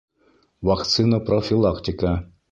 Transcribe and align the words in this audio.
Вакцинопрофилактика 0.69 2.13